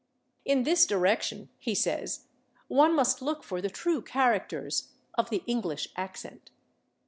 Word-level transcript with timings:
In 0.45 0.63
this 0.63 0.87
direction, 0.87 1.49
he 1.59 1.75
says, 1.75 2.25
one 2.67 2.95
must 2.95 3.21
look 3.21 3.43
for 3.43 3.61
the 3.61 3.69
true 3.69 4.01
characters 4.01 4.93
"of 5.13 5.29
the 5.29 5.43
English 5.45 5.89
accent." 5.95 6.49